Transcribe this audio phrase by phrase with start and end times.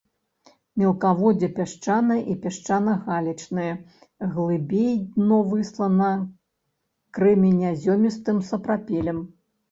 [0.81, 3.67] Мелкаводдзе пясчанае і пясчана-галечнае,
[4.37, 6.07] глыбей дно выслана
[7.19, 9.19] крэменязёмістым сапрапелем.